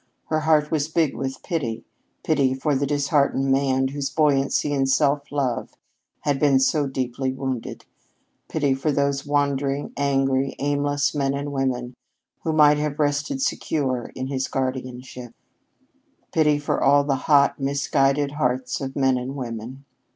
[0.29, 1.83] Her heart was big with pity
[2.23, 5.75] pity for that disheartened man whose buoyancy and self love
[6.21, 7.85] had been so deeply wounded,
[8.49, 11.93] pity for those wandering, angry, aimless men and women
[12.39, 15.35] who might have rested secure in his guardianship;
[16.33, 19.85] pity for all the hot, misguided hearts of men and women.